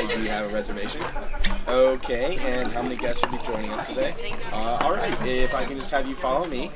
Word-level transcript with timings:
Hi, 0.00 0.06
do 0.14 0.22
have 0.30 0.50
a 0.50 0.54
reservation? 0.54 1.02
Okay, 1.68 2.38
and 2.46 2.72
how 2.72 2.80
many 2.80 2.96
guests 2.96 3.22
will 3.22 3.36
be 3.36 3.44
joining 3.44 3.70
us 3.70 3.86
today? 3.86 4.14
Uh, 4.50 4.78
all 4.80 4.94
right, 4.94 5.26
if 5.26 5.54
I 5.54 5.62
can 5.66 5.76
just 5.76 5.90
have 5.90 6.08
you 6.08 6.14
follow 6.14 6.46
me. 6.46 6.70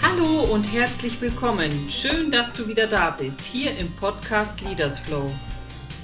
Hallo 0.00 0.44
und 0.50 0.64
herzlich 0.64 1.20
willkommen. 1.20 1.70
Schön, 1.90 2.30
dass 2.30 2.54
du 2.54 2.66
wieder 2.66 2.86
da 2.86 3.10
bist, 3.10 3.38
hier 3.42 3.76
im 3.76 3.94
Podcast 3.96 4.58
Leaders 4.62 4.98
Flow. 5.00 5.30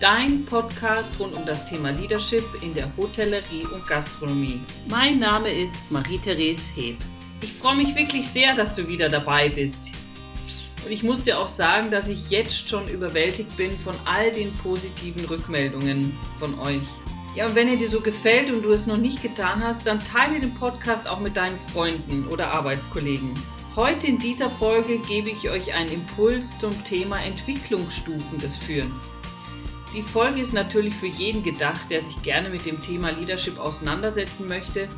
Dein 0.01 0.45
Podcast 0.45 1.09
rund 1.19 1.35
um 1.35 1.47
das 1.47 1.65
Thema 1.67 1.93
Leadership 1.93 2.45
in 2.61 2.75
der 2.75 2.95
Hotellerie 2.99 3.65
und 3.73 3.87
Gastronomie. 3.87 4.61
Mein 4.91 5.19
Name 5.19 5.51
ist 5.51 5.91
Marie-Therese 5.91 6.75
Heb. 6.75 6.97
Ich 7.43 7.55
freue 7.55 7.77
mich 7.77 7.95
wirklich 7.95 8.29
sehr, 8.29 8.55
dass 8.55 8.75
du 8.75 8.87
wieder 8.87 9.09
dabei 9.09 9.49
bist. 9.49 10.00
Und 10.85 10.93
ich 10.93 11.03
muss 11.03 11.25
dir 11.25 11.39
auch 11.39 11.49
sagen, 11.49 11.91
dass 11.91 12.09
ich 12.09 12.31
jetzt 12.31 12.69
schon 12.69 12.89
überwältigt 12.89 13.57
bin 13.57 13.79
von 13.81 13.95
all 14.05 14.33
den 14.33 14.53
positiven 14.55 15.25
Rückmeldungen 15.27 16.17
von 16.39 16.59
euch. 16.61 16.83
Ja, 17.37 17.47
und 17.47 17.55
wenn 17.55 17.69
er 17.69 17.77
dir 17.77 17.89
so 17.89 18.01
gefällt 18.01 18.53
und 18.53 18.63
du 18.63 18.73
es 18.73 18.87
noch 18.87 18.97
nicht 18.97 19.23
getan 19.23 19.63
hast, 19.63 19.87
dann 19.87 20.01
teile 20.01 20.41
den 20.41 20.55
Podcast 20.55 21.09
auch 21.09 21.21
mit 21.21 21.37
deinen 21.37 21.59
Freunden 21.73 22.27
oder 22.27 22.53
Arbeitskollegen. 22.53 23.35
Heute 23.77 24.09
in 24.09 24.19
dieser 24.19 24.51
Folge 24.51 24.99
gebe 24.99 25.31
ich 25.31 25.49
euch 25.49 25.73
einen 25.75 25.93
Impuls 25.93 26.57
zum 26.59 26.73
Thema 26.85 27.23
Entwicklungsstufen 27.23 28.39
des 28.39 28.57
Führens. 28.57 29.09
Die 29.95 30.03
Folge 30.03 30.41
ist 30.41 30.53
natürlich 30.53 30.95
für 30.95 31.07
jeden 31.07 31.43
gedacht, 31.43 31.89
der 31.89 32.03
sich 32.03 32.21
gerne 32.23 32.49
mit 32.49 32.67
dem 32.67 32.81
Thema 32.83 33.11
Leadership 33.11 33.59
auseinandersetzen 33.61 34.49
möchte, 34.49 34.89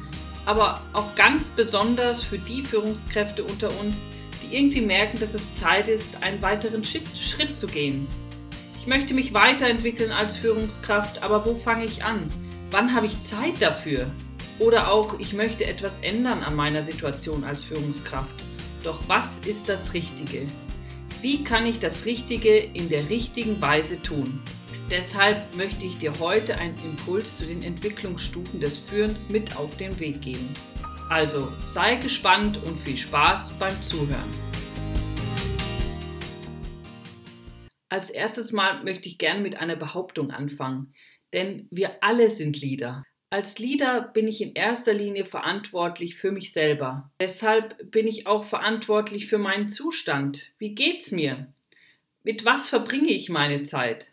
aber 0.47 0.83
auch 0.95 1.15
ganz 1.15 1.49
besonders 1.51 2.23
für 2.23 2.39
die 2.39 2.63
Führungskräfte 2.63 3.45
unter 3.45 3.69
uns, 3.81 4.07
die 4.11 4.22
irgendwie 4.51 4.81
merken, 4.81 5.19
dass 5.21 5.35
es 5.35 5.55
Zeit 5.55 5.89
ist, 5.89 6.23
einen 6.23 6.41
weiteren 6.43 6.83
Schritt, 6.85 7.09
Schritt 7.17 7.57
zu 7.57 7.67
gehen. 7.67 8.07
Ich 8.81 8.87
möchte 8.87 9.15
mich 9.15 9.33
weiterentwickeln 9.33 10.11
als 10.11 10.37
Führungskraft, 10.37 11.23
aber 11.23 11.47
wo 11.47 11.55
fange 11.55 11.85
ich 11.85 12.03
an? 12.03 12.29
Wann 12.71 12.95
habe 12.95 13.07
ich 13.07 13.23
Zeit 13.23 13.61
dafür? 13.61 14.11
Oder 14.59 14.91
auch, 14.91 15.19
ich 15.19 15.33
möchte 15.33 15.65
etwas 15.65 15.97
ändern 16.03 16.43
an 16.43 16.57
meiner 16.57 16.83
Situation 16.83 17.45
als 17.45 17.63
Führungskraft. 17.63 18.35
Doch 18.83 19.01
was 19.07 19.39
ist 19.47 19.69
das 19.69 19.95
Richtige? 19.95 20.47
Wie 21.21 21.45
kann 21.45 21.67
ich 21.67 21.79
das 21.79 22.05
Richtige 22.05 22.57
in 22.57 22.89
der 22.89 23.09
richtigen 23.09 23.61
Weise 23.63 24.03
tun? 24.03 24.43
Deshalb 24.91 25.57
möchte 25.57 25.87
ich 25.87 25.99
dir 25.99 26.13
heute 26.19 26.59
einen 26.59 26.75
Impuls 26.85 27.39
zu 27.39 27.47
den 27.47 27.63
Entwicklungsstufen 27.63 28.61
des 28.61 28.79
Führens 28.79 29.29
mit 29.29 29.57
auf 29.57 29.77
den 29.77 29.99
Weg 30.01 30.21
geben. 30.21 30.53
Also 31.13 31.53
sei 31.67 31.97
gespannt 31.97 32.57
und 32.65 32.81
viel 32.81 32.97
Spaß 32.97 33.59
beim 33.59 33.83
Zuhören. 33.83 34.31
Als 37.91 38.09
erstes 38.09 38.51
Mal 38.51 38.83
möchte 38.83 39.11
ich 39.11 39.19
gerne 39.19 39.43
mit 39.43 39.59
einer 39.59 39.77
Behauptung 39.77 40.31
anfangen, 40.31 40.95
denn 41.35 41.69
wir 41.71 42.03
alle 42.03 42.31
sind 42.31 42.59
Leader. 42.63 43.05
Als 43.29 43.59
Leader 43.59 44.01
bin 44.01 44.27
ich 44.27 44.41
in 44.41 44.55
erster 44.55 44.95
Linie 44.95 45.27
verantwortlich 45.27 46.17
für 46.17 46.33
mich 46.33 46.55
selber. 46.55 47.11
Deshalb 47.21 47.91
bin 47.91 48.07
ich 48.07 48.27
auch 48.27 48.47
verantwortlich 48.47 49.27
für 49.27 49.37
meinen 49.37 49.69
Zustand. 49.69 50.55
Wie 50.57 50.75
geht's 50.75 51.11
mir? 51.11 51.53
Mit 52.25 52.47
was 52.47 52.71
verbringe 52.71 53.13
ich 53.13 53.29
meine 53.29 53.61
Zeit? 53.65 54.13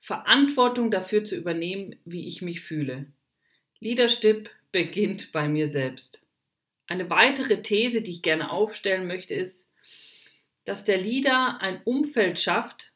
Verantwortung 0.00 0.90
dafür 0.90 1.24
zu 1.24 1.36
übernehmen, 1.36 1.96
wie 2.06 2.26
ich 2.26 2.40
mich 2.40 2.62
fühle. 2.62 3.04
Leadership 3.80 4.48
beginnt 4.72 5.30
bei 5.32 5.46
mir 5.46 5.66
selbst. 5.66 6.22
Eine 6.88 7.10
weitere 7.10 7.62
These, 7.62 8.02
die 8.02 8.12
ich 8.12 8.22
gerne 8.22 8.50
aufstellen 8.50 9.06
möchte, 9.06 9.34
ist, 9.34 9.70
dass 10.64 10.84
der 10.84 10.98
Leader 10.98 11.60
ein 11.60 11.82
Umfeld 11.84 12.40
schafft, 12.40 12.92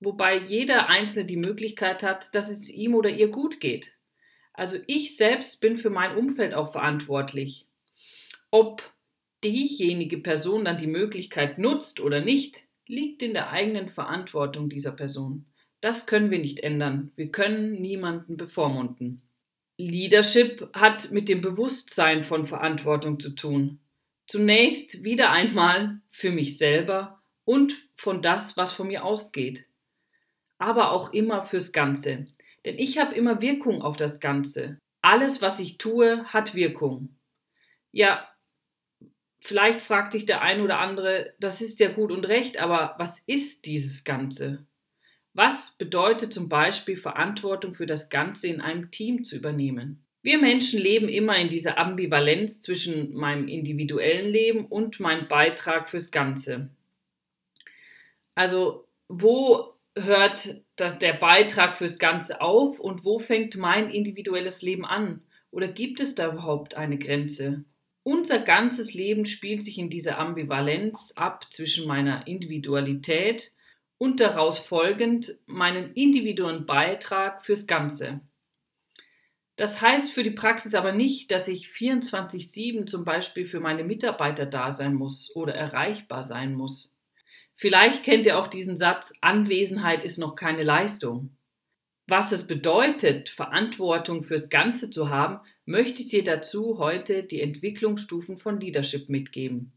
wobei 0.00 0.38
jeder 0.38 0.88
Einzelne 0.88 1.26
die 1.26 1.36
Möglichkeit 1.36 2.02
hat, 2.02 2.34
dass 2.34 2.50
es 2.50 2.68
ihm 2.70 2.94
oder 2.94 3.10
ihr 3.10 3.28
gut 3.28 3.60
geht. 3.60 3.92
Also 4.54 4.78
ich 4.86 5.16
selbst 5.16 5.60
bin 5.60 5.76
für 5.76 5.90
mein 5.90 6.16
Umfeld 6.16 6.54
auch 6.54 6.72
verantwortlich. 6.72 7.66
Ob 8.50 8.82
diejenige 9.44 10.18
Person 10.18 10.64
dann 10.64 10.78
die 10.78 10.86
Möglichkeit 10.86 11.58
nutzt 11.58 12.00
oder 12.00 12.22
nicht, 12.22 12.62
liegt 12.86 13.22
in 13.22 13.34
der 13.34 13.50
eigenen 13.50 13.90
Verantwortung 13.90 14.70
dieser 14.70 14.92
Person. 14.92 15.44
Das 15.82 16.06
können 16.06 16.30
wir 16.30 16.38
nicht 16.38 16.60
ändern. 16.60 17.12
Wir 17.16 17.30
können 17.30 17.74
niemanden 17.74 18.38
bevormunden. 18.38 19.25
Leadership 19.78 20.70
hat 20.74 21.10
mit 21.10 21.28
dem 21.28 21.40
Bewusstsein 21.40 22.24
von 22.24 22.46
Verantwortung 22.46 23.20
zu 23.20 23.30
tun. 23.30 23.80
Zunächst 24.26 25.04
wieder 25.04 25.30
einmal 25.30 26.00
für 26.10 26.30
mich 26.30 26.58
selber 26.58 27.22
und 27.44 27.74
von 27.96 28.22
das, 28.22 28.56
was 28.56 28.72
von 28.72 28.88
mir 28.88 29.04
ausgeht. 29.04 29.66
Aber 30.58 30.92
auch 30.92 31.12
immer 31.12 31.42
fürs 31.42 31.72
Ganze. 31.72 32.26
Denn 32.64 32.78
ich 32.78 32.98
habe 32.98 33.14
immer 33.14 33.40
Wirkung 33.40 33.82
auf 33.82 33.96
das 33.96 34.18
Ganze. 34.18 34.78
Alles, 35.02 35.42
was 35.42 35.60
ich 35.60 35.78
tue, 35.78 36.24
hat 36.24 36.54
Wirkung. 36.54 37.16
Ja, 37.92 38.28
vielleicht 39.40 39.82
fragt 39.82 40.12
sich 40.12 40.26
der 40.26 40.42
ein 40.42 40.60
oder 40.60 40.80
andere, 40.80 41.34
das 41.38 41.60
ist 41.60 41.78
ja 41.78 41.88
gut 41.88 42.10
und 42.10 42.26
recht, 42.26 42.58
aber 42.58 42.94
was 42.98 43.20
ist 43.26 43.66
dieses 43.66 44.02
Ganze? 44.02 44.66
Was 45.36 45.72
bedeutet 45.72 46.32
zum 46.32 46.48
Beispiel 46.48 46.96
Verantwortung 46.96 47.74
für 47.74 47.84
das 47.84 48.08
Ganze 48.08 48.46
in 48.46 48.62
einem 48.62 48.90
Team 48.90 49.26
zu 49.26 49.36
übernehmen? 49.36 50.02
Wir 50.22 50.38
Menschen 50.38 50.80
leben 50.80 51.10
immer 51.10 51.36
in 51.36 51.50
dieser 51.50 51.76
Ambivalenz 51.76 52.62
zwischen 52.62 53.12
meinem 53.12 53.46
individuellen 53.46 54.30
Leben 54.30 54.64
und 54.64 54.98
meinem 54.98 55.28
Beitrag 55.28 55.90
fürs 55.90 56.10
Ganze. 56.10 56.70
Also 58.34 58.88
wo 59.08 59.74
hört 59.94 60.62
der 60.78 61.12
Beitrag 61.12 61.76
fürs 61.76 61.98
Ganze 61.98 62.40
auf 62.40 62.80
und 62.80 63.04
wo 63.04 63.18
fängt 63.18 63.56
mein 63.56 63.90
individuelles 63.90 64.62
Leben 64.62 64.86
an? 64.86 65.20
Oder 65.50 65.68
gibt 65.68 66.00
es 66.00 66.14
da 66.14 66.32
überhaupt 66.32 66.76
eine 66.76 66.98
Grenze? 66.98 67.66
Unser 68.04 68.38
ganzes 68.38 68.94
Leben 68.94 69.26
spielt 69.26 69.64
sich 69.64 69.76
in 69.76 69.90
dieser 69.90 70.16
Ambivalenz 70.16 71.12
ab 71.14 71.52
zwischen 71.52 71.86
meiner 71.86 72.26
Individualität 72.26 73.52
und 73.98 74.20
daraus 74.20 74.58
folgend 74.58 75.38
meinen 75.46 75.92
individuellen 75.94 76.66
Beitrag 76.66 77.44
fürs 77.44 77.66
Ganze. 77.66 78.20
Das 79.56 79.80
heißt 79.80 80.12
für 80.12 80.22
die 80.22 80.30
Praxis 80.30 80.74
aber 80.74 80.92
nicht, 80.92 81.30
dass 81.30 81.48
ich 81.48 81.68
24-7 81.68 82.86
zum 82.86 83.04
Beispiel 83.04 83.46
für 83.46 83.60
meine 83.60 83.84
Mitarbeiter 83.84 84.44
da 84.44 84.74
sein 84.74 84.94
muss 84.94 85.34
oder 85.34 85.54
erreichbar 85.54 86.24
sein 86.24 86.54
muss. 86.54 86.92
Vielleicht 87.54 88.02
kennt 88.02 88.26
ihr 88.26 88.38
auch 88.38 88.48
diesen 88.48 88.76
Satz, 88.76 89.14
Anwesenheit 89.22 90.04
ist 90.04 90.18
noch 90.18 90.36
keine 90.36 90.62
Leistung. 90.62 91.34
Was 92.06 92.30
es 92.32 92.46
bedeutet, 92.46 93.30
Verantwortung 93.30 94.22
fürs 94.22 94.50
Ganze 94.50 94.90
zu 94.90 95.08
haben, 95.08 95.40
möchte 95.64 96.02
ich 96.02 96.08
dir 96.08 96.22
dazu 96.22 96.78
heute 96.78 97.24
die 97.24 97.40
Entwicklungsstufen 97.40 98.38
von 98.38 98.60
Leadership 98.60 99.08
mitgeben. 99.08 99.72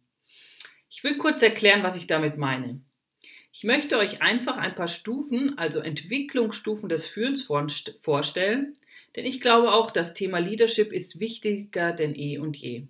Ich 0.90 1.04
will 1.04 1.18
kurz 1.18 1.42
erklären, 1.42 1.84
was 1.84 1.96
ich 1.96 2.06
damit 2.06 2.38
meine. 2.38 2.82
Ich 3.52 3.64
möchte 3.64 3.98
euch 3.98 4.22
einfach 4.22 4.58
ein 4.58 4.76
paar 4.76 4.88
Stufen, 4.88 5.58
also 5.58 5.80
Entwicklungsstufen 5.80 6.88
des 6.88 7.08
Führens 7.08 7.48
vorstellen, 8.02 8.76
denn 9.16 9.26
ich 9.26 9.42
glaube 9.42 9.74
auch, 9.74 9.92
das 9.92 10.14
Thema 10.14 10.40
Leadership 10.40 10.94
ist 10.94 11.20
wichtiger 11.20 11.94
denn 11.94 12.16
eh 12.16 12.38
und 12.38 12.58
je. 12.58 12.88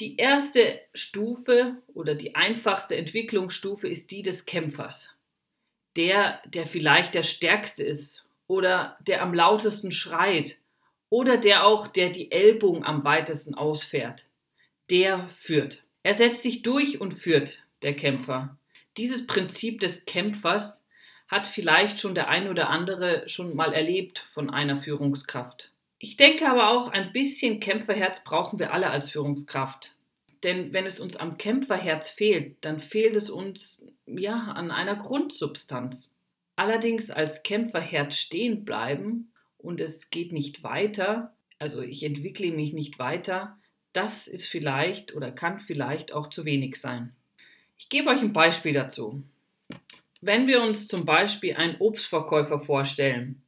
Die 0.00 0.16
erste 0.16 0.80
Stufe 0.92 1.76
oder 1.94 2.14
die 2.14 2.34
einfachste 2.34 2.96
Entwicklungsstufe 2.96 3.88
ist 3.88 4.10
die 4.10 4.22
des 4.22 4.44
Kämpfers. 4.44 5.10
Der, 5.96 6.42
der 6.46 6.66
vielleicht 6.66 7.14
der 7.14 7.22
Stärkste 7.22 7.84
ist 7.84 8.26
oder 8.46 8.98
der 9.06 9.22
am 9.22 9.32
lautesten 9.32 9.92
schreit 9.92 10.58
oder 11.10 11.36
der 11.36 11.64
auch, 11.64 11.86
der 11.86 12.10
die 12.10 12.32
Ellbogen 12.32 12.84
am 12.84 13.04
weitesten 13.04 13.54
ausfährt. 13.54 14.26
Der 14.90 15.28
führt. 15.28 15.84
Er 16.02 16.14
setzt 16.14 16.42
sich 16.42 16.62
durch 16.62 17.00
und 17.00 17.14
führt, 17.14 17.62
der 17.82 17.94
Kämpfer. 17.94 18.58
Dieses 18.96 19.26
Prinzip 19.26 19.80
des 19.80 20.04
Kämpfers 20.04 20.84
hat 21.26 21.46
vielleicht 21.46 22.00
schon 22.00 22.14
der 22.14 22.28
ein 22.28 22.48
oder 22.48 22.70
andere 22.70 23.28
schon 23.28 23.56
mal 23.56 23.72
erlebt 23.72 24.28
von 24.32 24.50
einer 24.50 24.80
Führungskraft. 24.80 25.72
Ich 25.98 26.16
denke 26.16 26.48
aber 26.48 26.70
auch, 26.70 26.88
ein 26.88 27.12
bisschen 27.12 27.60
Kämpferherz 27.60 28.22
brauchen 28.24 28.58
wir 28.58 28.72
alle 28.72 28.90
als 28.90 29.10
Führungskraft. 29.10 29.94
Denn 30.42 30.72
wenn 30.72 30.84
es 30.84 31.00
uns 31.00 31.16
am 31.16 31.38
Kämpferherz 31.38 32.10
fehlt, 32.10 32.56
dann 32.60 32.78
fehlt 32.78 33.16
es 33.16 33.30
uns 33.30 33.84
ja 34.06 34.34
an 34.34 34.70
einer 34.70 34.96
Grundsubstanz. 34.96 36.16
Allerdings 36.54 37.10
als 37.10 37.42
Kämpferherz 37.42 38.16
stehen 38.16 38.64
bleiben 38.64 39.32
und 39.58 39.80
es 39.80 40.10
geht 40.10 40.32
nicht 40.32 40.62
weiter, 40.62 41.34
also 41.58 41.80
ich 41.80 42.02
entwickle 42.02 42.52
mich 42.52 42.74
nicht 42.74 42.98
weiter, 42.98 43.58
das 43.92 44.28
ist 44.28 44.46
vielleicht 44.46 45.14
oder 45.14 45.32
kann 45.32 45.60
vielleicht 45.60 46.12
auch 46.12 46.28
zu 46.28 46.44
wenig 46.44 46.76
sein. 46.76 47.16
Ich 47.76 47.88
gebe 47.88 48.10
euch 48.10 48.20
ein 48.20 48.32
Beispiel 48.32 48.72
dazu. 48.72 49.22
Wenn 50.20 50.46
wir 50.46 50.62
uns 50.62 50.88
zum 50.88 51.04
Beispiel 51.04 51.54
einen 51.54 51.76
Obstverkäufer 51.78 52.60
vorstellen, 52.60 53.42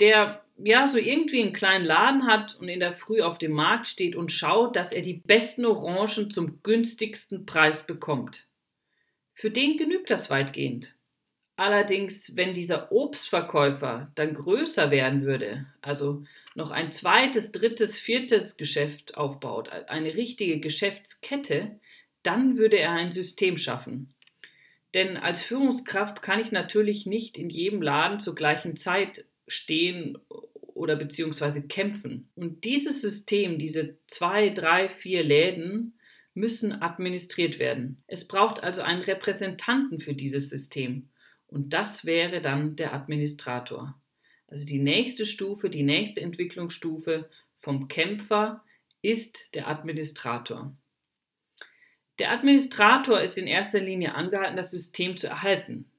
der 0.00 0.44
ja 0.56 0.86
so 0.86 0.98
irgendwie 0.98 1.42
einen 1.42 1.52
kleinen 1.52 1.84
Laden 1.84 2.26
hat 2.26 2.56
und 2.56 2.68
in 2.68 2.80
der 2.80 2.94
Früh 2.94 3.20
auf 3.22 3.38
dem 3.38 3.52
Markt 3.52 3.86
steht 3.86 4.16
und 4.16 4.32
schaut, 4.32 4.76
dass 4.76 4.92
er 4.92 5.02
die 5.02 5.22
besten 5.24 5.64
Orangen 5.64 6.30
zum 6.30 6.62
günstigsten 6.62 7.46
Preis 7.46 7.86
bekommt. 7.86 8.46
Für 9.32 9.50
den 9.50 9.76
genügt 9.76 10.10
das 10.10 10.30
weitgehend. 10.30 10.94
Allerdings, 11.56 12.36
wenn 12.36 12.54
dieser 12.54 12.90
Obstverkäufer 12.90 14.10
dann 14.16 14.34
größer 14.34 14.90
werden 14.90 15.22
würde, 15.24 15.66
also 15.82 16.24
noch 16.56 16.70
ein 16.70 16.90
zweites, 16.90 17.52
drittes, 17.52 17.98
viertes 17.98 18.56
Geschäft 18.56 19.16
aufbaut, 19.16 19.68
eine 19.68 20.16
richtige 20.16 20.58
Geschäftskette, 20.58 21.78
dann 22.24 22.56
würde 22.56 22.78
er 22.78 22.92
ein 22.92 23.12
System 23.12 23.56
schaffen. 23.56 24.12
Denn 24.94 25.16
als 25.16 25.42
Führungskraft 25.42 26.22
kann 26.22 26.40
ich 26.40 26.52
natürlich 26.52 27.06
nicht 27.06 27.36
in 27.36 27.50
jedem 27.50 27.82
Laden 27.82 28.20
zur 28.20 28.34
gleichen 28.34 28.76
Zeit 28.76 29.24
stehen 29.46 30.18
oder 30.58 30.96
beziehungsweise 30.96 31.62
kämpfen. 31.62 32.28
Und 32.34 32.64
dieses 32.64 33.00
System, 33.00 33.58
diese 33.58 33.96
zwei, 34.06 34.50
drei, 34.50 34.88
vier 34.88 35.22
Läden, 35.22 35.98
müssen 36.34 36.72
administriert 36.72 37.58
werden. 37.58 38.02
Es 38.06 38.26
braucht 38.26 38.62
also 38.62 38.82
einen 38.82 39.02
Repräsentanten 39.02 40.00
für 40.00 40.14
dieses 40.14 40.50
System. 40.50 41.08
Und 41.46 41.72
das 41.72 42.04
wäre 42.04 42.40
dann 42.40 42.74
der 42.74 42.92
Administrator. 42.92 43.94
Also 44.48 44.66
die 44.66 44.80
nächste 44.80 45.26
Stufe, 45.26 45.70
die 45.70 45.84
nächste 45.84 46.20
Entwicklungsstufe 46.20 47.30
vom 47.60 47.88
Kämpfer 47.88 48.64
ist 49.02 49.54
der 49.54 49.68
Administrator. 49.68 50.76
Der 52.18 52.30
Administrator 52.30 53.20
ist 53.20 53.36
in 53.38 53.46
erster 53.46 53.80
Linie 53.80 54.14
angehalten, 54.14 54.56
das 54.56 54.70
System 54.70 55.16
zu 55.16 55.26
erhalten, 55.26 55.90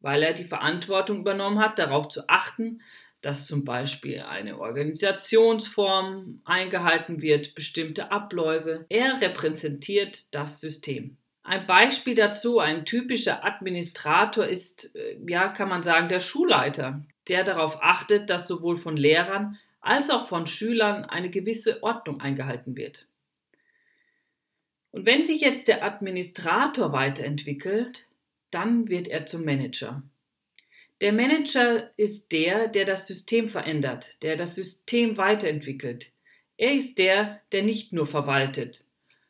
weil 0.00 0.22
er 0.22 0.34
die 0.34 0.44
Verantwortung 0.44 1.20
übernommen 1.20 1.60
hat, 1.60 1.78
darauf 1.78 2.08
zu 2.08 2.28
achten, 2.28 2.82
dass 3.22 3.46
zum 3.46 3.64
Beispiel 3.64 4.20
eine 4.20 4.58
Organisationsform 4.58 6.42
eingehalten 6.44 7.22
wird, 7.22 7.54
bestimmte 7.54 8.10
Abläufe. 8.10 8.84
Er 8.88 9.20
repräsentiert 9.20 10.34
das 10.34 10.60
System. 10.60 11.16
Ein 11.44 11.66
Beispiel 11.66 12.14
dazu, 12.14 12.58
ein 12.58 12.84
typischer 12.84 13.44
Administrator 13.44 14.46
ist, 14.46 14.94
äh, 14.94 15.18
ja, 15.26 15.48
kann 15.48 15.68
man 15.68 15.82
sagen, 15.82 16.08
der 16.08 16.20
Schulleiter, 16.20 17.02
der 17.28 17.44
darauf 17.44 17.82
achtet, 17.82 18.28
dass 18.30 18.46
sowohl 18.46 18.76
von 18.76 18.96
Lehrern 18.96 19.58
als 19.80 20.10
auch 20.10 20.28
von 20.28 20.46
Schülern 20.46 21.04
eine 21.04 21.30
gewisse 21.30 21.82
Ordnung 21.82 22.20
eingehalten 22.20 22.76
wird. 22.76 23.06
Und 24.92 25.06
wenn 25.06 25.24
sich 25.24 25.40
jetzt 25.40 25.68
der 25.68 25.82
Administrator 25.82 26.92
weiterentwickelt, 26.92 28.06
dann 28.50 28.88
wird 28.88 29.08
er 29.08 29.26
zum 29.26 29.44
Manager. 29.44 30.02
Der 31.00 31.12
Manager 31.12 31.90
ist 31.96 32.30
der, 32.30 32.68
der 32.68 32.84
das 32.84 33.08
System 33.08 33.48
verändert, 33.48 34.22
der 34.22 34.36
das 34.36 34.54
System 34.54 35.16
weiterentwickelt. 35.16 36.12
Er 36.56 36.74
ist 36.74 36.98
der, 36.98 37.40
der 37.50 37.64
nicht 37.64 37.92
nur 37.92 38.06
verwaltet, 38.06 38.84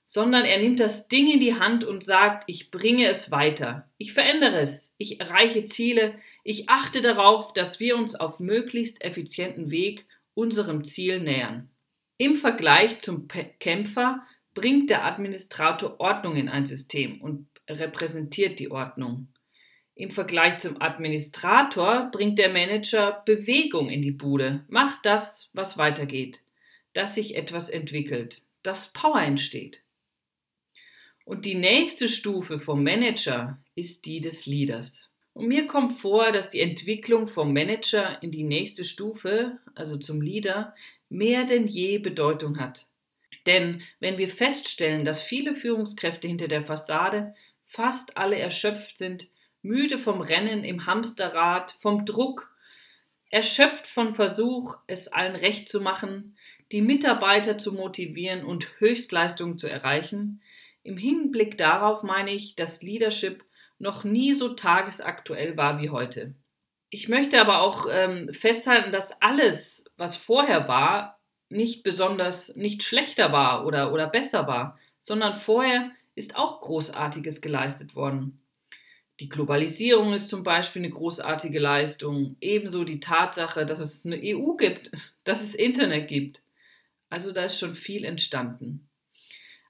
sondern 0.05 0.45
er 0.45 0.61
nimmt 0.61 0.81
das 0.81 1.09
Ding 1.09 1.33
in 1.33 1.41
die 1.41 1.55
Hand 1.55 1.85
und 1.85 2.05
sagt, 2.05 2.45
ich 2.47 2.71
bringe 2.71 3.09
es 3.09 3.31
weiter, 3.31 3.89
ich 3.97 4.13
verändere 4.13 4.61
es, 4.61 4.95
ich 4.99 5.21
erreiche 5.21 5.65
Ziele, 5.65 6.19
ich 6.45 6.69
achte 6.69 7.01
darauf, 7.01 7.55
dass 7.55 7.81
wir 7.81 7.97
uns 7.97 8.17
auf 8.17 8.39
möglichst 8.39 9.03
effizienten 9.03 9.71
Weg 9.71 10.05
unserem 10.35 10.85
Ziel 10.85 11.21
nähern. 11.21 11.71
Im 12.19 12.37
Vergleich 12.37 12.99
zum 12.99 13.29
Kämpfer 13.29 14.27
bringt 14.55 14.91
der 14.91 15.05
Administrator 15.05 15.99
Ordnung 16.01 16.37
in 16.37 16.49
ein 16.49 16.67
System 16.67 17.21
und 17.21 17.47
repräsentiert 17.69 18.59
die 18.59 18.71
Ordnung. 18.71 19.29
Im 19.95 20.11
Vergleich 20.11 20.59
zum 20.59 20.81
Administrator 20.81 22.11
bringt 22.11 22.39
der 22.39 22.53
Manager 22.53 23.23
Bewegung 23.27 23.91
in 23.91 24.03
die 24.03 24.11
Bude, 24.11 24.65
macht 24.69 25.05
das, 25.05 25.51
was 25.53 25.77
weitergeht, 25.77 26.41
dass 26.95 27.15
sich 27.15 27.37
etwas 27.37 27.69
entwickelt, 27.69 28.43
dass 28.63 28.93
Power 28.93 29.21
entsteht. 29.21 29.83
Und 31.25 31.45
die 31.45 31.55
nächste 31.55 32.09
Stufe 32.09 32.59
vom 32.59 32.83
Manager 32.83 33.59
ist 33.75 34.07
die 34.07 34.21
des 34.21 34.47
Leaders. 34.47 35.09
Und 35.35 35.47
mir 35.47 35.67
kommt 35.67 36.01
vor, 36.01 36.33
dass 36.33 36.51
die 36.51 36.61
Entwicklung 36.61 37.29
vom 37.29 37.53
Manager 37.53 38.23
in 38.23 38.31
die 38.31 38.45
nächste 38.45 38.85
Stufe, 38.85 39.59
also 39.75 39.97
zum 39.97 40.21
Leader, 40.21 40.75
mehr 41.09 41.45
denn 41.45 41.69
je 41.69 41.99
Bedeutung 41.99 42.59
hat. 42.59 42.87
Denn 43.47 43.83
wenn 44.01 44.19
wir 44.19 44.29
feststellen, 44.29 45.05
dass 45.05 45.23
viele 45.23 45.55
Führungskräfte 45.55 46.29
hinter 46.29 46.49
der 46.49 46.63
Fassade 46.63 47.35
fast 47.67 48.17
alle 48.17 48.39
erschöpft 48.39 48.99
sind, 48.99 49.29
müde 49.63 49.99
vom 49.99 50.21
Rennen 50.21 50.65
im 50.65 50.87
Hamsterrad, 50.87 51.75
vom 51.79 52.05
Druck, 52.05 52.55
erschöpft 53.31 53.87
von 53.87 54.15
Versuch, 54.15 54.77
es 54.87 55.09
allen 55.09 55.37
recht 55.37 55.69
zu 55.69 55.81
machen, 55.81 56.37
die 56.71 56.83
Mitarbeiter 56.83 57.59
zu 57.59 57.73
motivieren 57.73 58.45
und 58.45 58.69
Höchstleistungen 58.79 59.59
zu 59.59 59.69
erreichen, 59.69 60.43
im 60.85 60.97
Hinblick 60.97 61.59
darauf 61.59 62.03
meine 62.03 62.33
ich, 62.33 62.57
dass 62.57 62.83
Leadership 62.83 63.45
noch 63.79 64.05
nie 64.05 64.35
so 64.35 64.55
tagesaktuell 64.55 65.57
war 65.57 65.81
wie 65.81 65.91
heute. 65.91 66.35
Ich 66.91 67.09
möchte 67.09 67.41
aber 67.41 67.63
auch 67.63 67.87
ähm, 67.91 68.33
festhalten, 68.33 68.93
dass 68.93 69.23
alles, 69.23 69.85
was 69.97 70.17
vorher 70.17 70.69
war, 70.69 71.21
nicht 71.53 71.83
besonders, 71.83 72.57
nicht 72.57 72.83
schlechter 72.83 73.33
war 73.33 73.67
oder, 73.67 73.93
oder 73.93 74.07
besser 74.07 74.47
war, 74.47 74.79
sondern 75.01 75.37
vorher 75.37 75.91
ist 76.15 76.37
auch 76.37 76.61
Großartiges 76.61 77.41
geleistet 77.41 77.95
worden. 77.95 78.41
Die 79.21 79.29
Globalisierung 79.29 80.15
ist 80.15 80.29
zum 80.29 80.43
Beispiel 80.43 80.83
eine 80.83 80.91
großartige 80.91 81.59
Leistung. 81.59 82.37
Ebenso 82.41 82.85
die 82.85 83.01
Tatsache, 83.01 83.67
dass 83.67 83.79
es 83.79 84.05
eine 84.05 84.17
EU 84.17 84.55
gibt, 84.55 84.91
dass 85.25 85.43
es 85.43 85.55
Internet 85.55 86.09
gibt. 86.09 86.43
Also 87.11 87.33
da 87.33 87.45
ist 87.45 87.59
schon 87.59 87.75
viel 87.75 88.05
entstanden. 88.05 88.89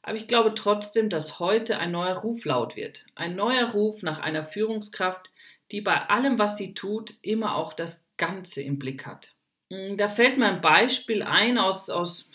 Aber 0.02 0.16
ich 0.16 0.26
glaube 0.26 0.54
trotzdem, 0.54 1.10
dass 1.10 1.38
heute 1.38 1.78
ein 1.78 1.92
neuer 1.92 2.16
Ruf 2.16 2.44
laut 2.44 2.76
wird. 2.76 3.04
Ein 3.14 3.36
neuer 3.36 3.70
Ruf 3.70 4.02
nach 4.02 4.20
einer 4.20 4.44
Führungskraft, 4.44 5.30
die 5.70 5.80
bei 5.80 6.08
allem, 6.08 6.38
was 6.38 6.56
sie 6.56 6.74
tut, 6.74 7.14
immer 7.22 7.56
auch 7.56 7.72
das 7.72 8.06
Ganze 8.16 8.62
im 8.62 8.78
Blick 8.78 9.06
hat. 9.06 9.34
Hm, 9.72 9.96
da 9.96 10.08
fällt 10.10 10.36
mir 10.36 10.46
ein 10.48 10.60
Beispiel 10.60 11.22
ein 11.22 11.56
aus, 11.56 11.88
aus, 11.88 12.30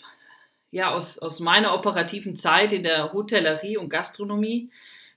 ja, 0.72 0.92
aus, 0.92 1.18
aus 1.18 1.38
meiner 1.38 1.74
operativen 1.74 2.34
Zeit 2.34 2.72
in 2.72 2.82
der 2.82 3.12
Hotellerie 3.12 3.76
und 3.76 3.90
Gastronomie, 3.90 4.70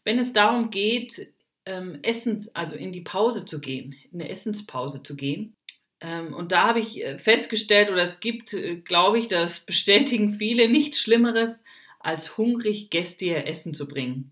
wenn 0.04 0.20
es 0.20 0.32
darum 0.32 0.70
geht, 0.70 1.34
ähm, 1.66 2.00
Essens, 2.04 2.54
also 2.56 2.76
in 2.76 2.92
die 2.92 3.02
Pause 3.02 3.46
zu 3.46 3.60
gehen, 3.60 3.96
in 4.12 4.22
eine 4.22 4.30
Essenspause 4.30 5.02
zu 5.02 5.16
gehen. 5.16 5.56
Ähm, 6.00 6.34
und 6.34 6.52
da 6.52 6.68
habe 6.68 6.80
ich 6.80 7.04
äh, 7.04 7.18
festgestellt, 7.18 7.90
oder 7.90 8.04
es 8.04 8.20
gibt, 8.20 8.54
äh, 8.54 8.76
glaube 8.78 9.18
ich, 9.20 9.28
das 9.28 9.62
bestätigen 9.62 10.32
viele, 10.32 10.70
nichts 10.70 11.00
Schlimmeres, 11.00 11.64
als 12.00 12.38
hungrig 12.38 12.90
Gäste 12.92 13.26
ihr 13.26 13.48
Essen 13.48 13.74
zu 13.74 13.88
bringen. 13.88 14.32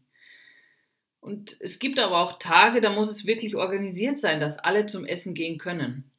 Und 1.22 1.58
es 1.60 1.80
gibt 1.80 2.00
aber 2.00 2.20
auch 2.20 2.40
Tage, 2.40 2.82
da 2.82 2.92
muss 2.92 3.10
es 3.10 3.26
wirklich 3.26 3.56
organisiert 3.56 4.20
sein, 4.20 4.40
dass 4.40 4.60
alle 4.60 4.86
zum 4.86 5.06
Essen 5.06 5.34
gehen 5.34 5.58
können 5.58 6.10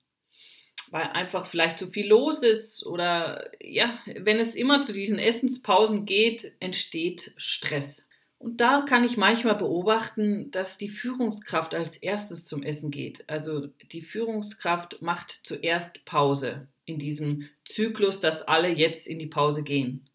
weil 0.91 1.05
einfach 1.05 1.47
vielleicht 1.47 1.79
zu 1.79 1.91
viel 1.91 2.09
los 2.09 2.43
ist 2.43 2.85
oder 2.85 3.51
ja, 3.61 3.99
wenn 4.07 4.39
es 4.39 4.55
immer 4.55 4.83
zu 4.83 4.93
diesen 4.93 5.19
Essenspausen 5.19 6.07
geht, 6.07 6.53
entsteht 6.61 7.33
Stress. 7.37 8.07
Und 8.39 8.63
da 8.63 8.81
kann 8.89 9.05
ich 9.05 9.19
manchmal 9.19 9.57
beobachten, 9.57 10.51
dass 10.51 10.79
die 10.79 10.89
Führungskraft 10.89 11.75
als 11.75 11.97
erstes 11.99 12.47
zum 12.47 12.63
Essen 12.63 12.91
geht. 12.91 13.23
Also 13.29 13.67
die 13.93 14.01
Führungskraft 14.01 15.03
macht 15.03 15.41
zuerst 15.43 16.07
Pause 16.07 16.67
in 16.87 16.99
diesem 16.99 17.51
Zyklus, 17.67 18.19
dass 18.19 18.43
alle 18.43 18.71
jetzt 18.71 19.07
in 19.07 19.19
die 19.19 19.27
Pause 19.27 19.63
gehen. 19.63 20.09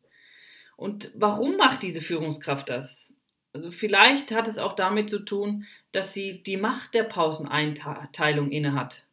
Und 0.76 1.12
warum 1.16 1.56
macht 1.56 1.84
diese 1.84 2.02
Führungskraft 2.02 2.68
das? 2.68 3.14
Also 3.54 3.72
vielleicht 3.72 4.32
hat 4.32 4.48
es 4.48 4.58
auch 4.58 4.76
damit 4.76 5.10
zu 5.10 5.20
tun, 5.20 5.66
dass 5.92 6.14
sie 6.14 6.44
die 6.44 6.58
Macht 6.58 6.96
der 6.96 7.04
Pauseneinteilung 7.04 8.52
innehat. 8.52 9.05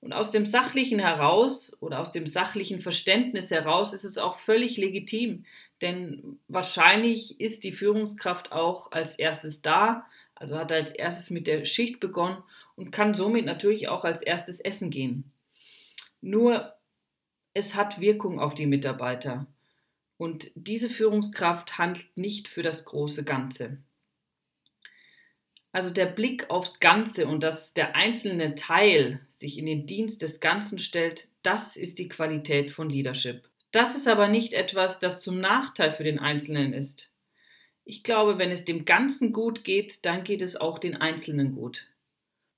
Und 0.00 0.14
aus 0.14 0.30
dem 0.30 0.46
Sachlichen 0.46 0.98
heraus 0.98 1.76
oder 1.80 2.00
aus 2.00 2.10
dem 2.10 2.26
sachlichen 2.26 2.80
Verständnis 2.80 3.50
heraus 3.50 3.92
ist 3.92 4.04
es 4.04 4.16
auch 4.16 4.38
völlig 4.38 4.76
legitim, 4.78 5.44
denn 5.82 6.38
wahrscheinlich 6.48 7.40
ist 7.40 7.64
die 7.64 7.72
Führungskraft 7.72 8.52
auch 8.52 8.92
als 8.92 9.18
erstes 9.18 9.62
da, 9.62 10.06
also 10.34 10.56
hat 10.56 10.70
er 10.70 10.78
als 10.78 10.92
erstes 10.92 11.30
mit 11.30 11.46
der 11.46 11.66
Schicht 11.66 12.00
begonnen 12.00 12.42
und 12.76 12.92
kann 12.92 13.14
somit 13.14 13.44
natürlich 13.44 13.88
auch 13.88 14.04
als 14.04 14.22
erstes 14.22 14.60
essen 14.60 14.90
gehen. 14.90 15.30
Nur 16.22 16.74
es 17.52 17.74
hat 17.74 18.00
Wirkung 18.00 18.40
auf 18.40 18.54
die 18.54 18.66
Mitarbeiter 18.66 19.46
und 20.16 20.50
diese 20.54 20.88
Führungskraft 20.88 21.78
handelt 21.78 22.16
nicht 22.16 22.48
für 22.48 22.62
das 22.62 22.84
große 22.84 23.24
Ganze. 23.24 23.78
Also 25.72 25.90
der 25.90 26.06
Blick 26.06 26.50
aufs 26.50 26.80
Ganze 26.80 27.28
und 27.28 27.42
dass 27.42 27.74
der 27.74 27.94
einzelne 27.94 28.54
Teil 28.56 29.20
sich 29.32 29.56
in 29.56 29.66
den 29.66 29.86
Dienst 29.86 30.22
des 30.22 30.40
Ganzen 30.40 30.78
stellt, 30.78 31.28
das 31.42 31.76
ist 31.76 31.98
die 31.98 32.08
Qualität 32.08 32.72
von 32.72 32.90
Leadership. 32.90 33.48
Das 33.70 33.94
ist 33.94 34.08
aber 34.08 34.26
nicht 34.26 34.52
etwas, 34.52 34.98
das 34.98 35.22
zum 35.22 35.40
Nachteil 35.40 35.92
für 35.92 36.02
den 36.02 36.18
Einzelnen 36.18 36.72
ist. 36.72 37.12
Ich 37.84 38.02
glaube, 38.02 38.38
wenn 38.38 38.50
es 38.50 38.64
dem 38.64 38.84
Ganzen 38.84 39.32
gut 39.32 39.62
geht, 39.62 40.04
dann 40.04 40.24
geht 40.24 40.42
es 40.42 40.56
auch 40.56 40.78
den 40.78 40.96
Einzelnen 40.96 41.54
gut. 41.54 41.86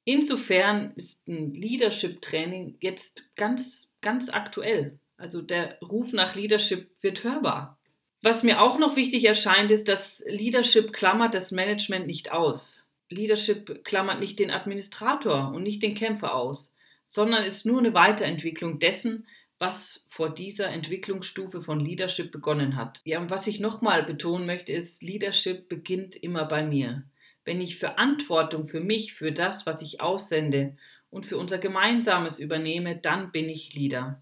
Insofern 0.04 0.92
ist 0.97 1.28
ein 1.28 1.54
Leadership-Training 1.54 2.76
jetzt 2.81 3.25
ganz, 3.37 3.88
ganz 4.00 4.31
aktuell. 4.31 4.99
Also 5.16 5.42
der 5.42 5.78
Ruf 5.81 6.12
nach 6.12 6.35
Leadership 6.35 6.90
wird 7.02 7.23
hörbar. 7.23 7.78
Was 8.23 8.42
mir 8.42 8.61
auch 8.61 8.78
noch 8.78 8.97
wichtig 8.97 9.25
erscheint, 9.25 9.71
ist, 9.71 9.88
dass 9.88 10.25
Leadership 10.26 10.92
klammert 10.92 11.35
das 11.35 11.52
Management 11.52 12.07
nicht 12.07 12.33
aus. 12.33 12.81
Leadership 13.12 13.85
klammert 13.85 14.21
nicht 14.21 14.38
den 14.38 14.50
Administrator 14.50 15.52
und 15.54 15.62
nicht 15.62 15.83
den 15.83 15.95
Kämpfer 15.95 16.35
aus, 16.35 16.75
sondern 17.04 17.45
ist 17.45 17.66
nur 17.66 17.78
eine 17.78 17.95
Weiterentwicklung 17.95 18.78
dessen, 18.78 19.26
was 19.59 20.09
vor 20.11 20.35
dieser 20.35 20.69
Entwicklungsstufe 20.71 21.62
von 21.62 21.78
Leadership 21.78 22.33
begonnen 22.33 22.75
hat. 22.75 23.00
Ja, 23.04 23.21
und 23.21 23.31
was 23.31 23.47
ich 23.47 23.61
nochmal 23.61 24.02
betonen 24.02 24.45
möchte, 24.45 24.73
ist, 24.73 25.04
Leadership 25.04 25.69
beginnt 25.69 26.16
immer 26.16 26.47
bei 26.47 26.64
mir. 26.64 27.04
Wenn 27.45 27.61
ich 27.61 27.78
Verantwortung 27.78 28.66
für 28.66 28.81
mich, 28.81 29.14
für 29.14 29.31
das, 29.31 29.64
was 29.64 29.81
ich 29.81 30.00
aussende 30.00 30.76
und 31.11 31.26
für 31.26 31.37
unser 31.37 31.59
Gemeinsames 31.59 32.40
übernehme, 32.40 32.97
dann 32.97 33.31
bin 33.31 33.49
ich 33.49 33.75
Leader. 33.75 34.21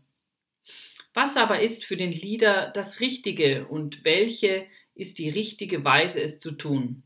Was 1.14 1.36
aber 1.36 1.60
ist 1.60 1.84
für 1.84 1.96
den 1.96 2.12
Leader 2.12 2.70
das 2.74 3.00
Richtige 3.00 3.66
und 3.66 4.04
welche 4.04 4.66
ist 4.94 5.18
die 5.18 5.30
richtige 5.30 5.84
Weise, 5.84 6.20
es 6.20 6.38
zu 6.40 6.52
tun? 6.52 7.02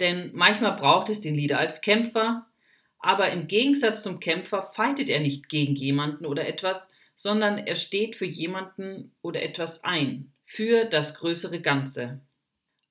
Denn 0.00 0.30
manchmal 0.34 0.76
braucht 0.76 1.08
es 1.10 1.20
den 1.20 1.34
Leader 1.34 1.58
als 1.58 1.80
Kämpfer, 1.80 2.46
aber 2.98 3.30
im 3.30 3.46
Gegensatz 3.46 4.02
zum 4.02 4.20
Kämpfer 4.20 4.70
fightet 4.74 5.08
er 5.08 5.20
nicht 5.20 5.48
gegen 5.48 5.74
jemanden 5.74 6.26
oder 6.26 6.46
etwas, 6.46 6.90
sondern 7.16 7.58
er 7.58 7.76
steht 7.76 8.16
für 8.16 8.26
jemanden 8.26 9.12
oder 9.22 9.42
etwas 9.42 9.84
ein, 9.84 10.32
für 10.44 10.84
das 10.84 11.14
größere 11.14 11.60
Ganze. 11.60 12.20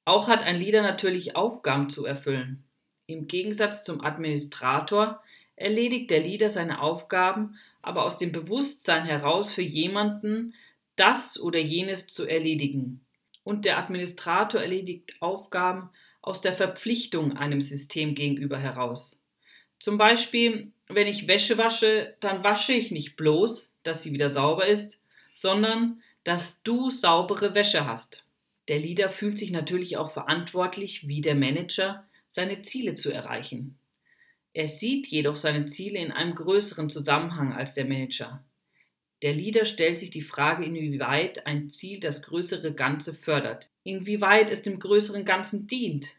Auch 0.06 0.28
hat 0.28 0.42
ein 0.42 0.60
Leader 0.60 0.82
natürlich 0.82 1.36
Aufgaben 1.36 1.90
zu 1.90 2.06
erfüllen. 2.06 2.64
Im 3.08 3.28
Gegensatz 3.28 3.84
zum 3.84 4.02
Administrator 4.02 5.22
erledigt 5.56 6.10
der 6.12 6.22
Leader 6.22 6.50
seine 6.50 6.82
Aufgaben 6.82 7.58
aber 7.88 8.04
aus 8.04 8.18
dem 8.18 8.34
Bewusstsein 8.34 9.06
heraus 9.06 9.54
für 9.54 9.62
jemanden, 9.62 10.54
das 10.98 11.40
oder 11.40 11.60
jenes 11.60 12.08
zu 12.08 12.26
erledigen. 12.26 13.06
Und 13.46 13.64
der 13.64 13.78
Administrator 13.78 14.62
erledigt 14.62 15.16
Aufgaben 15.22 15.90
aus 16.28 16.42
der 16.42 16.54
Verpflichtung 16.54 17.38
einem 17.38 17.62
System 17.62 18.14
gegenüber 18.14 18.60
heraus. 18.60 19.18
Zum 19.80 19.98
Beispiel, 19.98 20.72
wenn 20.90 21.08
ich 21.08 21.28
Wäsche 21.28 21.58
wasche, 21.58 22.16
dann 22.20 22.44
wasche 22.44 22.74
ich 22.74 22.92
nicht 22.92 23.16
bloß, 23.16 23.74
dass 23.84 24.04
sie 24.04 24.12
wieder 24.12 24.30
sauber 24.30 24.68
ist, 24.68 25.02
sondern 25.34 26.02
dass 26.24 26.62
du 26.64 26.90
saubere 26.90 27.56
Wäsche 27.56 27.86
hast. 27.86 28.28
Der 28.68 28.80
Leader 28.80 29.10
fühlt 29.10 29.40
sich 29.40 29.52
natürlich 29.52 29.96
auch 29.96 30.12
verantwortlich, 30.12 31.08
wie 31.08 31.22
der 31.22 31.36
Manager, 31.36 32.06
seine 32.28 32.62
Ziele 32.62 32.96
zu 32.96 33.10
erreichen. 33.10 33.78
Er 34.54 34.68
sieht 34.68 35.08
jedoch 35.08 35.38
seine 35.38 35.66
Ziele 35.66 36.00
in 36.00 36.12
einem 36.12 36.36
größeren 36.36 36.90
Zusammenhang 36.90 37.54
als 37.54 37.76
der 37.76 37.86
Manager. 37.86 38.44
Der 39.22 39.34
Leader 39.34 39.66
stellt 39.66 39.98
sich 39.98 40.10
die 40.10 40.22
Frage, 40.22 40.66
inwieweit 40.66 41.48
ein 41.48 41.70
Ziel 41.70 42.00
das 42.00 42.22
größere 42.22 42.74
Ganze 42.74 43.14
fördert, 43.14 43.70
inwieweit 43.84 44.52
es 44.52 44.62
dem 44.62 44.80
größeren 44.80 45.26
Ganzen 45.26 45.68
dient, 45.68 46.10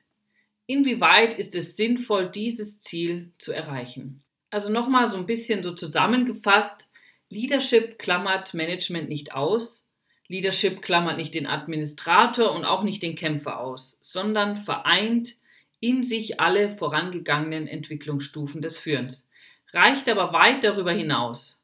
inwieweit 0.69 1.35
ist 1.37 1.57
es 1.57 1.77
sinnvoll, 1.77 2.31
dieses 2.31 2.81
Ziel 2.81 3.33
zu 3.39 3.53
erreichen. 3.53 4.23
Also 4.51 4.71
nochmal 4.71 5.09
so 5.09 5.17
ein 5.17 5.27
bisschen 5.27 5.65
so 5.65 5.73
zusammengefasst, 5.73 6.89
Leadership 7.31 7.99
klammert 7.99 8.55
Management 8.55 9.09
nicht 9.09 9.35
aus, 9.35 9.85
Leadership 10.29 10.83
klammert 10.83 11.17
nicht 11.17 11.35
den 11.35 11.47
Administrator 11.47 12.55
und 12.55 12.65
auch 12.65 12.83
nicht 12.83 13.03
den 13.03 13.17
Kämpfer 13.17 13.59
aus, 13.61 13.99
sondern 14.03 14.59
vereint 14.59 15.37
in 15.81 16.03
sich 16.03 16.39
alle 16.39 16.71
vorangegangenen 16.71 17.67
Entwicklungsstufen 17.67 18.61
des 18.61 18.79
Führens, 18.79 19.29
reicht 19.73 20.09
aber 20.09 20.33
weit 20.33 20.65
darüber 20.65 20.93
hinaus. 20.93 21.59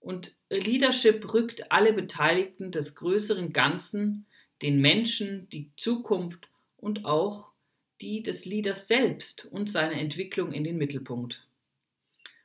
Und 0.00 0.34
Leadership 0.50 1.32
rückt 1.32 1.72
alle 1.72 1.92
Beteiligten 1.92 2.72
des 2.72 2.94
größeren 2.94 3.52
Ganzen, 3.52 4.26
den 4.60 4.80
Menschen, 4.80 5.48
die 5.50 5.70
Zukunft 5.76 6.48
und 6.76 7.04
auch 7.04 7.48
die 8.00 8.22
des 8.22 8.44
Leaders 8.44 8.86
selbst 8.86 9.46
und 9.46 9.70
seine 9.70 10.00
Entwicklung 10.00 10.52
in 10.52 10.64
den 10.64 10.78
Mittelpunkt. 10.78 11.44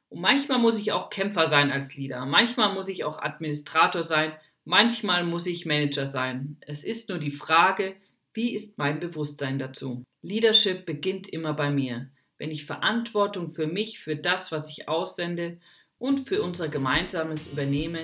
Und 0.10 0.22
manchmal 0.22 0.60
muss 0.60 0.79
ich 0.79 0.91
auch 0.91 1.10
Kämpfer 1.10 1.48
sein 1.48 1.72
als 1.72 1.95
Leader, 1.95 2.25
manchmal 2.25 2.74
muss 2.74 2.88
ich 2.88 3.03
auch 3.03 3.19
Administrator 3.19 4.03
sein, 4.03 4.33
manchmal 4.65 5.24
muss 5.24 5.48
ich 5.48 5.65
Manager 5.65 6.07
sein. 6.07 6.57
Es 6.62 6.83
ist 6.83 7.10
nur 7.10 7.17
die 7.17 7.31
Frage, 7.31 7.95
wie 8.33 8.53
ist 8.53 8.77
mein 8.77 9.00
Bewusstsein 9.00 9.60
dazu? 9.60 10.03
Leadership 10.22 10.86
beginnt 10.86 11.27
immer 11.27 11.53
bei 11.53 11.69
mir, 11.69 12.10
wenn 12.38 12.51
ich 12.51 12.65
Verantwortung 12.65 13.51
für 13.51 13.67
mich, 13.67 14.00
für 14.00 14.15
das, 14.15 14.51
was 14.51 14.69
ich 14.69 14.88
aussende 14.88 15.60
und 15.98 16.27
für 16.27 16.41
unser 16.41 16.67
Gemeinsames 16.67 17.48
übernehme, 17.48 18.00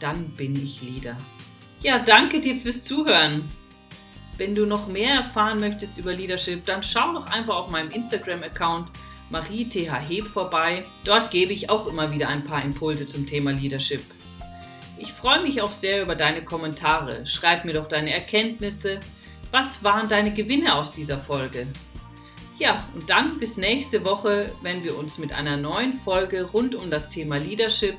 dann 0.00 0.30
bin 0.34 0.54
ich 0.54 0.82
Leader. 0.82 1.16
Ja, 1.82 1.98
danke 1.98 2.40
dir 2.40 2.56
fürs 2.56 2.82
Zuhören. 2.82 3.44
Wenn 4.36 4.54
du 4.54 4.66
noch 4.66 4.88
mehr 4.88 5.14
erfahren 5.14 5.60
möchtest 5.60 5.96
über 5.98 6.12
Leadership, 6.12 6.64
dann 6.64 6.82
schau 6.82 7.12
doch 7.12 7.26
einfach 7.30 7.54
auf 7.56 7.70
meinem 7.70 7.90
Instagram-Account 7.90 8.90
mariethheb 9.30 10.26
vorbei. 10.26 10.84
Dort 11.04 11.30
gebe 11.30 11.52
ich 11.52 11.70
auch 11.70 11.86
immer 11.86 12.10
wieder 12.10 12.28
ein 12.28 12.44
paar 12.44 12.62
Impulse 12.62 13.06
zum 13.06 13.26
Thema 13.26 13.52
Leadership. 13.52 14.02
Ich 14.98 15.12
freue 15.12 15.42
mich 15.42 15.62
auch 15.62 15.72
sehr 15.72 16.02
über 16.02 16.14
deine 16.14 16.44
Kommentare. 16.44 17.26
Schreib 17.26 17.64
mir 17.64 17.74
doch 17.74 17.88
deine 17.88 18.12
Erkenntnisse, 18.12 19.00
was 19.50 19.82
waren 19.84 20.08
deine 20.08 20.32
Gewinne 20.34 20.74
aus 20.74 20.92
dieser 20.92 21.18
Folge? 21.18 21.66
Ja, 22.58 22.84
und 22.94 23.08
dann 23.10 23.38
bis 23.38 23.56
nächste 23.56 24.04
Woche, 24.04 24.52
wenn 24.62 24.82
wir 24.84 24.96
uns 24.96 25.18
mit 25.18 25.32
einer 25.32 25.56
neuen 25.56 25.94
Folge 25.94 26.44
rund 26.44 26.74
um 26.74 26.90
das 26.90 27.08
Thema 27.08 27.38
Leadership 27.38 27.96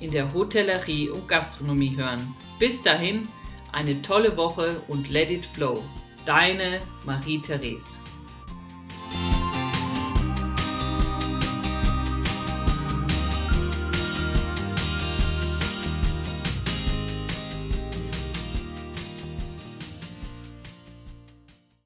in 0.00 0.10
der 0.10 0.32
Hotellerie 0.32 1.08
und 1.08 1.26
Gastronomie 1.28 1.96
hören. 1.96 2.34
Bis 2.58 2.82
dahin, 2.82 3.28
eine 3.76 4.00
tolle 4.00 4.34
Woche 4.38 4.80
und 4.88 5.10
let 5.10 5.30
it 5.30 5.44
flow. 5.44 5.84
Deine 6.24 6.80
Marie-Therese. 7.04 8.05